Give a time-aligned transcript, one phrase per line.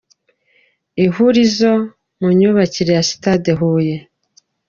[1.05, 1.71] Ihurizo
[2.19, 3.95] mu myubakire ya stade Huye.